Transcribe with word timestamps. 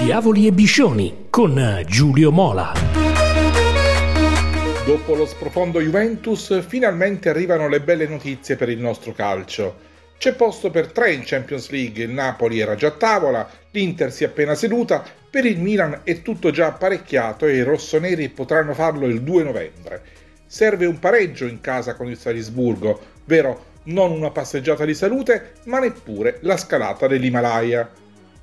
Diavoli 0.00 0.46
e 0.46 0.52
Biscioni 0.52 1.26
con 1.28 1.82
Giulio 1.86 2.32
Mola. 2.32 2.72
Dopo 4.86 5.14
lo 5.14 5.26
sprofondo 5.26 5.78
Juventus, 5.78 6.64
finalmente 6.66 7.28
arrivano 7.28 7.68
le 7.68 7.82
belle 7.82 8.08
notizie 8.08 8.56
per 8.56 8.70
il 8.70 8.78
nostro 8.78 9.12
calcio. 9.12 9.76
C'è 10.16 10.32
posto 10.32 10.70
per 10.70 10.90
tre 10.90 11.12
in 11.12 11.20
Champions 11.22 11.68
League, 11.68 12.02
il 12.02 12.10
Napoli 12.12 12.60
era 12.60 12.76
già 12.76 12.86
a 12.86 12.92
tavola, 12.92 13.46
l'Inter 13.72 14.10
si 14.10 14.24
è 14.24 14.28
appena 14.28 14.54
seduta, 14.54 15.04
per 15.28 15.44
il 15.44 15.60
Milan 15.60 16.00
è 16.02 16.22
tutto 16.22 16.50
già 16.50 16.68
apparecchiato 16.68 17.44
e 17.44 17.56
i 17.56 17.62
rossoneri 17.62 18.30
potranno 18.30 18.72
farlo 18.72 19.04
il 19.04 19.20
2 19.20 19.42
novembre. 19.42 20.02
Serve 20.46 20.86
un 20.86 20.98
pareggio 20.98 21.44
in 21.44 21.60
casa 21.60 21.94
con 21.94 22.08
il 22.08 22.16
Salisburgo, 22.16 22.98
vero 23.26 23.64
non 23.84 24.12
una 24.12 24.30
passeggiata 24.30 24.86
di 24.86 24.94
salute, 24.94 25.56
ma 25.64 25.78
neppure 25.78 26.38
la 26.40 26.56
scalata 26.56 27.06
dell'Himalaya. 27.06 27.99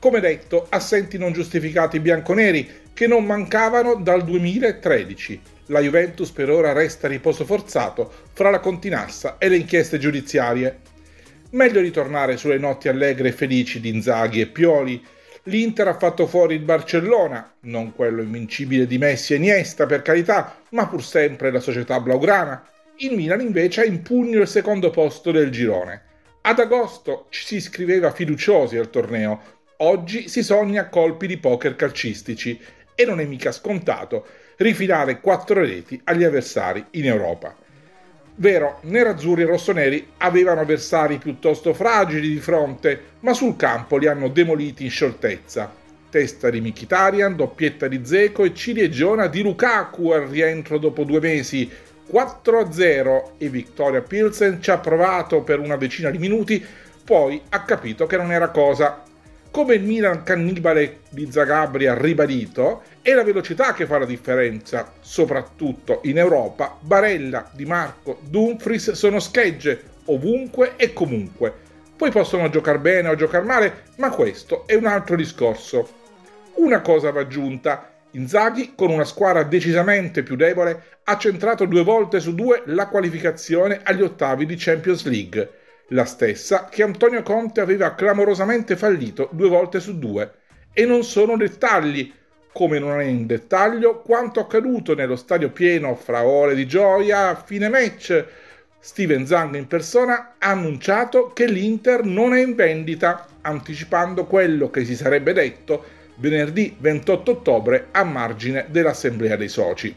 Come 0.00 0.20
detto, 0.20 0.64
assenti 0.70 1.18
non 1.18 1.34
giustificati 1.34 2.00
bianconeri 2.00 2.66
che 2.94 3.06
non 3.06 3.26
mancavano 3.26 3.96
dal 3.96 4.24
2013. 4.24 5.42
La 5.66 5.80
Juventus 5.80 6.30
per 6.30 6.48
ora 6.48 6.72
resta 6.72 7.06
a 7.06 7.10
riposo 7.10 7.44
forzato 7.44 8.10
fra 8.32 8.48
la 8.48 8.60
continassa 8.60 9.36
e 9.36 9.50
le 9.50 9.56
inchieste 9.56 9.98
giudiziarie. 9.98 10.78
Meglio 11.50 11.82
ritornare 11.82 12.38
sulle 12.38 12.56
notti 12.56 12.88
allegre 12.88 13.28
e 13.28 13.32
felici 13.32 13.78
di 13.78 13.90
Inzaghi 13.90 14.40
e 14.40 14.46
Pioli. 14.46 15.04
L'Inter 15.44 15.88
ha 15.88 15.98
fatto 15.98 16.26
fuori 16.26 16.54
il 16.54 16.62
Barcellona, 16.62 17.56
non 17.60 17.94
quello 17.94 18.22
invincibile 18.22 18.86
di 18.86 18.96
Messi 18.96 19.34
e 19.34 19.36
Iniesta 19.36 19.84
per 19.84 20.00
carità, 20.00 20.62
ma 20.70 20.88
pur 20.88 21.04
sempre 21.04 21.50
la 21.50 21.60
società 21.60 22.00
blaugrana. 22.00 22.66
Il 23.00 23.16
Milan 23.16 23.42
invece 23.42 23.82
ha 23.82 23.84
in 23.84 24.00
pugno 24.00 24.40
il 24.40 24.48
secondo 24.48 24.88
posto 24.88 25.30
del 25.30 25.50
girone. 25.50 26.04
Ad 26.40 26.58
agosto 26.58 27.26
ci 27.28 27.44
si 27.44 27.56
iscriveva 27.56 28.12
fiduciosi 28.12 28.78
al 28.78 28.88
torneo, 28.88 29.58
oggi 29.82 30.28
si 30.28 30.42
sogna 30.42 30.88
colpi 30.88 31.26
di 31.26 31.38
poker 31.38 31.76
calcistici 31.76 32.58
e 32.94 33.04
non 33.04 33.20
è 33.20 33.24
mica 33.24 33.52
scontato 33.52 34.26
rifilare 34.56 35.20
quattro 35.20 35.60
reti 35.60 36.00
agli 36.04 36.24
avversari 36.24 36.84
in 36.92 37.06
Europa. 37.06 37.56
Vero, 38.36 38.78
nerazzurri 38.82 39.42
e 39.42 39.46
rossoneri 39.46 40.06
avevano 40.18 40.60
avversari 40.60 41.18
piuttosto 41.18 41.74
fragili 41.74 42.28
di 42.28 42.40
fronte, 42.40 43.00
ma 43.20 43.32
sul 43.32 43.56
campo 43.56 43.96
li 43.96 44.06
hanno 44.06 44.28
demoliti 44.28 44.84
in 44.84 44.90
scioltezza. 44.90 45.72
Testa 46.10 46.50
di 46.50 46.60
Mkhitaryan, 46.60 47.36
doppietta 47.36 47.86
di 47.86 48.00
Zeco 48.04 48.44
e 48.44 48.54
cilieggiona 48.54 49.28
di 49.28 49.42
Lukaku 49.42 50.10
al 50.10 50.26
rientro 50.26 50.78
dopo 50.78 51.04
due 51.04 51.20
mesi, 51.20 51.70
4-0 52.10 53.32
e 53.38 53.48
Victoria 53.48 54.02
Pilsen 54.02 54.60
ci 54.60 54.70
ha 54.70 54.78
provato 54.78 55.42
per 55.42 55.58
una 55.60 55.76
decina 55.76 56.10
di 56.10 56.18
minuti, 56.18 56.64
poi 57.04 57.40
ha 57.50 57.62
capito 57.62 58.06
che 58.06 58.16
non 58.16 58.32
era 58.32 58.48
cosa. 58.48 59.04
Come 59.52 59.74
il 59.74 59.82
Milan 59.82 60.22
cannibale 60.22 61.00
di 61.10 61.28
Zagabri 61.28 61.88
ha 61.88 61.98
ribadito, 61.98 62.82
è 63.02 63.12
la 63.14 63.24
velocità 63.24 63.72
che 63.72 63.84
fa 63.84 63.98
la 63.98 64.04
differenza, 64.04 64.92
soprattutto 65.00 66.02
in 66.04 66.18
Europa. 66.18 66.78
Barella, 66.78 67.50
Di 67.52 67.64
Marco, 67.64 68.20
Dumfries 68.22 68.92
sono 68.92 69.18
schegge 69.18 69.82
ovunque 70.04 70.74
e 70.76 70.92
comunque. 70.92 71.52
Poi 71.96 72.12
possono 72.12 72.48
giocare 72.48 72.78
bene 72.78 73.08
o 73.08 73.16
giocare 73.16 73.44
male, 73.44 73.82
ma 73.96 74.10
questo 74.10 74.68
è 74.68 74.74
un 74.74 74.86
altro 74.86 75.16
discorso. 75.16 75.88
Una 76.54 76.80
cosa 76.80 77.10
va 77.10 77.20
aggiunta, 77.20 77.90
Inzaghi, 78.12 78.74
con 78.76 78.90
una 78.90 79.04
squadra 79.04 79.42
decisamente 79.42 80.22
più 80.22 80.36
debole, 80.36 80.98
ha 81.04 81.18
centrato 81.18 81.64
due 81.64 81.82
volte 81.82 82.20
su 82.20 82.36
due 82.36 82.62
la 82.66 82.86
qualificazione 82.86 83.80
agli 83.82 84.02
ottavi 84.02 84.46
di 84.46 84.54
Champions 84.56 85.04
League, 85.06 85.50
la 85.90 86.04
stessa 86.04 86.66
che 86.70 86.82
Antonio 86.82 87.22
Conte 87.22 87.60
aveva 87.60 87.94
clamorosamente 87.94 88.76
fallito 88.76 89.28
due 89.32 89.48
volte 89.48 89.80
su 89.80 89.98
due. 89.98 90.32
E 90.72 90.84
non 90.84 91.02
sono 91.02 91.36
dettagli, 91.36 92.12
come 92.52 92.78
non 92.78 93.00
è 93.00 93.04
in 93.04 93.26
dettaglio 93.26 94.00
quanto 94.00 94.40
accaduto 94.40 94.94
nello 94.94 95.16
stadio 95.16 95.50
pieno 95.50 95.94
fra 95.94 96.24
ore 96.24 96.54
di 96.54 96.66
gioia 96.66 97.28
a 97.28 97.34
fine 97.34 97.68
match. 97.68 98.24
Steven 98.78 99.26
Zang 99.26 99.56
in 99.56 99.66
persona 99.66 100.34
ha 100.38 100.50
annunciato 100.50 101.32
che 101.32 101.46
l'Inter 101.46 102.04
non 102.04 102.34
è 102.34 102.40
in 102.40 102.54
vendita, 102.54 103.26
anticipando 103.42 104.24
quello 104.26 104.70
che 104.70 104.84
si 104.84 104.96
sarebbe 104.96 105.32
detto 105.32 105.98
venerdì 106.16 106.76
28 106.78 107.30
ottobre 107.30 107.88
a 107.90 108.04
margine 108.04 108.66
dell'assemblea 108.68 109.36
dei 109.36 109.48
soci. 109.48 109.94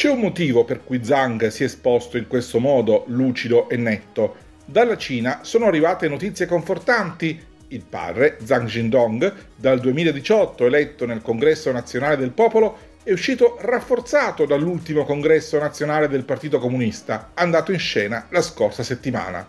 C'è 0.00 0.08
un 0.08 0.20
motivo 0.20 0.64
per 0.64 0.82
cui 0.82 1.04
Zhang 1.04 1.48
si 1.48 1.62
è 1.62 1.66
esposto 1.66 2.16
in 2.16 2.26
questo 2.26 2.58
modo 2.58 3.04
lucido 3.08 3.68
e 3.68 3.76
netto. 3.76 4.34
Dalla 4.64 4.96
Cina 4.96 5.40
sono 5.42 5.66
arrivate 5.66 6.08
notizie 6.08 6.46
confortanti. 6.46 7.38
Il 7.68 7.84
padre, 7.86 8.38
Zhang 8.42 8.66
Jindong, 8.66 9.30
dal 9.54 9.78
2018 9.78 10.64
eletto 10.64 11.04
nel 11.04 11.20
Congresso 11.20 11.70
Nazionale 11.70 12.16
del 12.16 12.30
Popolo, 12.30 12.78
è 13.02 13.12
uscito 13.12 13.58
rafforzato 13.60 14.46
dall'ultimo 14.46 15.04
Congresso 15.04 15.58
Nazionale 15.58 16.08
del 16.08 16.24
Partito 16.24 16.58
Comunista, 16.58 17.32
andato 17.34 17.70
in 17.70 17.78
scena 17.78 18.26
la 18.30 18.40
scorsa 18.40 18.82
settimana. 18.82 19.46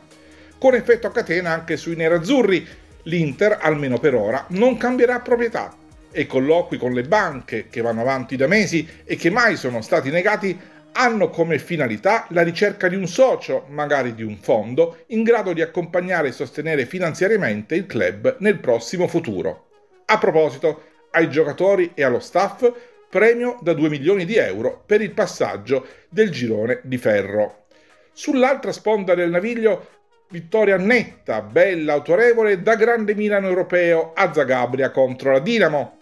Con 0.57 0.75
effetto 0.75 1.07
a 1.07 1.11
catena 1.11 1.51
anche 1.53 1.78
sui 1.78 1.95
nerazzurri, 1.95 2.67
l'Inter, 3.03 3.59
almeno 3.61 4.00
per 4.00 4.16
ora, 4.16 4.45
non 4.50 4.75
cambierà 4.75 5.22
proprietà 5.22 5.78
e 6.11 6.25
colloqui 6.25 6.77
con 6.77 6.94
le 6.94 7.03
banche 7.03 7.67
che 7.69 7.81
vanno 7.81 8.01
avanti 8.01 8.35
da 8.35 8.47
mesi 8.47 8.88
e 9.03 9.16
che 9.16 9.29
mai 9.29 9.55
sono 9.55 9.81
stati 9.81 10.09
negati 10.09 10.59
hanno 10.94 11.29
come 11.29 11.57
finalità 11.57 12.25
la 12.29 12.41
ricerca 12.41 12.88
di 12.88 12.95
un 12.95 13.07
socio, 13.07 13.66
magari 13.69 14.13
di 14.13 14.23
un 14.23 14.38
fondo, 14.38 15.03
in 15.07 15.23
grado 15.23 15.53
di 15.53 15.61
accompagnare 15.61 16.29
e 16.29 16.33
sostenere 16.33 16.85
finanziariamente 16.85 17.75
il 17.75 17.85
club 17.85 18.35
nel 18.39 18.59
prossimo 18.59 19.07
futuro. 19.07 19.67
A 20.05 20.17
proposito, 20.17 20.83
ai 21.11 21.29
giocatori 21.29 21.91
e 21.94 22.03
allo 22.03 22.19
staff 22.19 22.69
premio 23.09 23.57
da 23.61 23.73
2 23.73 23.89
milioni 23.89 24.25
di 24.25 24.35
euro 24.35 24.83
per 24.85 25.01
il 25.01 25.11
passaggio 25.11 25.85
del 26.09 26.29
girone 26.29 26.79
di 26.83 26.97
ferro. 26.97 27.66
Sull'altra 28.13 28.72
sponda 28.72 29.16
del 29.16 29.29
naviglio 29.29 29.99
vittoria 30.29 30.78
netta, 30.78 31.41
bella, 31.41 31.93
autorevole 31.93 32.61
da 32.61 32.75
grande 32.75 33.13
Milano 33.16 33.47
europeo 33.47 34.13
a 34.13 34.33
Zagabria 34.33 34.89
contro 34.91 35.33
la 35.33 35.39
Dinamo. 35.39 35.99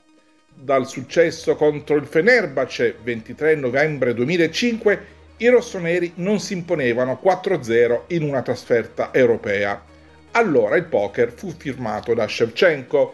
Dal 0.61 0.89
successo 0.89 1.55
contro 1.55 1.95
il 1.95 2.05
Fenerbahce 2.05 2.97
23 3.01 3.55
novembre 3.55 4.13
2005 4.13 5.05
i 5.37 5.47
rossoneri 5.47 6.11
non 6.15 6.41
si 6.41 6.51
imponevano 6.51 7.17
4-0 7.23 8.01
in 8.07 8.23
una 8.23 8.41
trasferta 8.41 9.13
europea. 9.13 9.81
Allora 10.31 10.75
il 10.75 10.83
poker 10.83 11.31
fu 11.31 11.53
firmato 11.57 12.13
da 12.13 12.27
Shevchenko. 12.27 13.13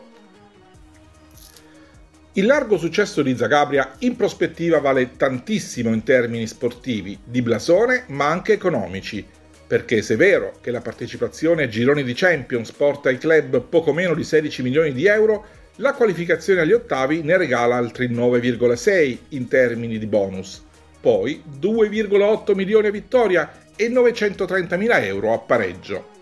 Il 2.33 2.47
largo 2.47 2.79
successo 2.79 3.21
di 3.21 3.37
Zagabria 3.37 3.93
in 3.99 4.15
prospettiva 4.15 4.79
vale 4.79 5.15
tantissimo 5.15 5.93
in 5.93 6.01
termini 6.01 6.47
sportivi, 6.47 7.15
di 7.23 7.43
blasone 7.43 8.05
ma 8.07 8.27
anche 8.27 8.53
economici 8.53 9.23
perché 9.67 10.01
se 10.01 10.15
è 10.15 10.17
vero 10.17 10.53
che 10.61 10.71
la 10.71 10.81
partecipazione 10.81 11.63
ai 11.63 11.69
gironi 11.69 12.03
di 12.03 12.13
Champions 12.15 12.71
porta 12.71 13.09
ai 13.09 13.19
club 13.19 13.61
poco 13.61 13.93
meno 13.93 14.15
di 14.15 14.23
16 14.23 14.61
milioni 14.63 14.93
di 14.93 15.05
euro, 15.05 15.45
la 15.77 15.93
qualificazione 15.93 16.61
agli 16.61 16.71
ottavi 16.71 17.21
ne 17.21 17.37
regala 17.37 17.75
altri 17.75 18.09
9,6 18.09 19.17
in 19.29 19.47
termini 19.47 19.97
di 19.97 20.05
bonus. 20.05 20.63
Poi 21.01 21.43
2,8 21.59 22.55
milioni 22.55 22.87
a 22.87 22.91
vittoria 22.91 23.51
e 23.75 23.89
930 23.89 24.77
mila 24.77 25.03
euro 25.03 25.33
a 25.33 25.39
pareggio. 25.39 26.13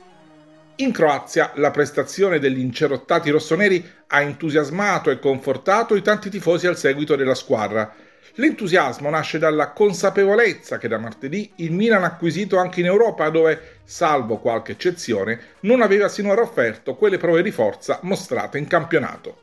In 0.77 0.91
Croazia 0.91 1.51
la 1.55 1.69
prestazione 1.69 2.39
degli 2.39 2.59
incerottati 2.59 3.29
rossoneri 3.29 3.87
ha 4.07 4.21
entusiasmato 4.21 5.11
e 5.11 5.19
confortato 5.19 5.95
i 5.95 6.01
tanti 6.01 6.31
tifosi 6.31 6.65
al 6.65 6.77
seguito 6.77 7.15
della 7.15 7.35
squadra, 7.35 7.93
L'entusiasmo 8.35 9.09
nasce 9.09 9.37
dalla 9.37 9.69
consapevolezza 9.69 10.77
che 10.77 10.87
da 10.87 10.97
martedì 10.97 11.51
il 11.57 11.71
Milan 11.71 12.03
ha 12.03 12.07
acquisito 12.07 12.57
anche 12.57 12.79
in 12.79 12.87
Europa 12.87 13.29
dove, 13.29 13.79
salvo 13.83 14.37
qualche 14.37 14.71
eccezione, 14.71 15.39
non 15.61 15.81
aveva 15.81 16.07
sinora 16.07 16.41
offerto 16.41 16.95
quelle 16.95 17.17
prove 17.17 17.43
di 17.43 17.51
forza 17.51 17.99
mostrate 18.03 18.57
in 18.57 18.67
campionato. 18.67 19.37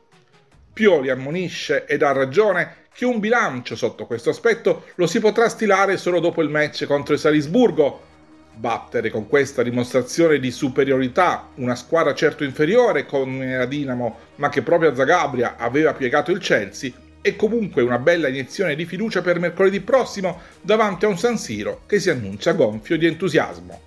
Pioli 0.73 1.11
ammonisce 1.11 1.85
ed 1.85 2.03
ha 2.03 2.13
ragione 2.13 2.87
che 2.93 3.05
un 3.05 3.21
bilancio 3.21 3.77
sotto 3.77 4.07
questo 4.07 4.31
aspetto 4.31 4.87
lo 4.97 5.07
si 5.07 5.21
potrà 5.21 5.49
stilare 5.49 5.97
solo 5.97 6.19
dopo 6.19 6.43
il 6.43 6.49
match 6.49 6.85
contro 6.87 7.15
il 7.15 7.21
Salisburgo. 7.21 8.09
Battere 8.53 9.11
con 9.11 9.29
questa 9.29 9.63
dimostrazione 9.63 10.39
di 10.39 10.51
superiorità 10.51 11.49
una 11.57 11.77
squadra 11.77 12.13
certo 12.13 12.45
inferiore 12.45 13.07
come 13.07 13.57
la 13.57 13.67
Dinamo, 13.67 14.19
ma 14.37 14.49
che 14.49 14.63
proprio 14.63 14.91
a 14.91 14.95
Zagabria 14.95 15.55
aveva 15.57 15.93
piegato 15.93 16.31
il 16.31 16.41
Chelsea, 16.41 16.93
e 17.23 17.37
comunque 17.37 17.83
una 17.83 17.99
bella 17.99 18.29
iniezione 18.29 18.75
di 18.75 18.87
fiducia 18.87 19.21
per 19.21 19.39
mercoledì 19.39 19.81
prossimo 19.81 20.41
davanti 20.61 21.05
a 21.05 21.09
un 21.09 21.19
San 21.19 21.37
Siro 21.39 21.83
che 21.87 22.01
si 22.01 22.11
annuncia 22.11 22.53
gonfio 22.53 22.97
di 22.97 23.07
entusiasmo. 23.07 23.81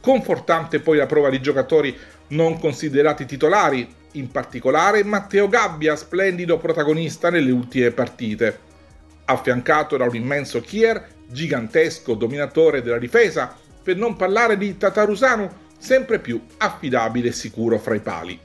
Confortante 0.00 0.80
poi 0.80 0.96
la 0.98 1.06
prova 1.06 1.30
di 1.30 1.40
giocatori 1.40 1.96
non 2.28 2.58
considerati 2.58 3.26
titolari, 3.26 3.96
in 4.12 4.30
particolare 4.30 5.04
Matteo 5.04 5.48
Gabbia, 5.48 5.96
splendido 5.96 6.58
protagonista 6.58 7.30
nelle 7.30 7.50
ultime 7.50 7.90
partite. 7.90 8.66
Affiancato 9.24 9.96
da 9.96 10.04
un 10.04 10.14
immenso 10.14 10.60
Kier, 10.60 11.06
gigantesco 11.26 12.14
dominatore 12.14 12.82
della 12.82 12.98
difesa, 12.98 13.54
per 13.82 13.96
non 13.96 14.16
parlare 14.16 14.56
di 14.56 14.76
Tatarusanu, 14.76 15.50
sempre 15.78 16.18
più 16.18 16.40
affidabile 16.58 17.28
e 17.28 17.32
sicuro 17.32 17.78
fra 17.78 17.94
i 17.94 18.00
pali. 18.00 18.38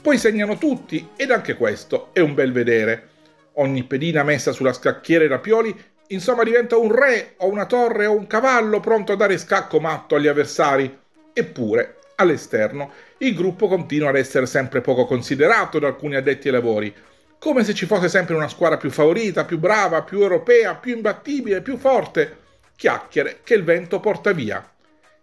poi 0.00 0.18
segnano 0.18 0.58
tutti 0.58 1.08
ed 1.16 1.30
anche 1.30 1.56
questo 1.56 2.10
è 2.12 2.20
un 2.20 2.34
bel 2.34 2.52
vedere. 2.52 3.08
Ogni 3.54 3.84
pedina 3.84 4.24
messa 4.24 4.52
sulla 4.52 4.72
scacchiera 4.72 5.24
e 5.24 5.28
Rapioli 5.28 5.92
insomma 6.08 6.42
diventa 6.42 6.76
un 6.76 6.92
re 6.92 7.34
o 7.38 7.48
una 7.48 7.66
torre 7.66 8.06
o 8.06 8.16
un 8.16 8.26
cavallo 8.26 8.80
pronto 8.80 9.12
a 9.12 9.16
dare 9.16 9.38
scacco 9.38 9.78
matto 9.78 10.16
agli 10.16 10.26
avversari. 10.26 10.98
Eppure, 11.32 11.98
all'esterno, 12.16 12.92
il 13.18 13.34
gruppo 13.34 13.68
continua 13.68 14.08
ad 14.08 14.16
essere 14.16 14.46
sempre 14.46 14.80
poco 14.80 15.04
considerato 15.04 15.78
da 15.78 15.86
alcuni 15.88 16.16
addetti 16.16 16.48
ai 16.48 16.54
lavori, 16.54 16.94
come 17.38 17.62
se 17.62 17.74
ci 17.74 17.86
fosse 17.86 18.08
sempre 18.08 18.34
una 18.34 18.48
squadra 18.48 18.76
più 18.76 18.90
favorita, 18.90 19.44
più 19.44 19.58
brava, 19.58 20.02
più 20.02 20.20
europea, 20.20 20.74
più 20.74 20.96
imbattibile, 20.96 21.62
più 21.62 21.76
forte. 21.76 22.38
Chiacchiere 22.76 23.40
che 23.44 23.54
il 23.54 23.62
vento 23.62 24.00
porta 24.00 24.32
via. 24.32 24.66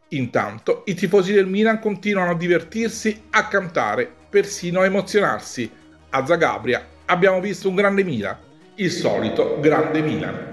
Intanto 0.09 0.83
i 0.85 0.93
tifosi 0.93 1.33
del 1.33 1.47
Milan 1.47 1.79
continuano 1.79 2.31
a 2.31 2.35
divertirsi, 2.35 3.23
a 3.31 3.47
cantare, 3.47 4.09
persino 4.29 4.81
a 4.81 4.85
emozionarsi. 4.85 5.69
A 6.11 6.25
Zagabria 6.25 6.85
abbiamo 7.11 7.41
visto 7.41 7.67
un 7.67 7.75
grande 7.75 8.05
Milan, 8.05 8.37
il 8.75 8.89
solito 8.89 9.57
grande 9.59 10.01
Milan. 10.01 10.50